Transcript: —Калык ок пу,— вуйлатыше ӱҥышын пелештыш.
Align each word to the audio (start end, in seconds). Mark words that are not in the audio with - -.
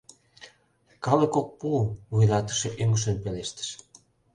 —Калык 1.05 1.33
ок 1.41 1.49
пу,— 1.59 1.69
вуйлатыше 2.11 2.69
ӱҥышын 2.81 3.15
пелештыш. 3.23 3.69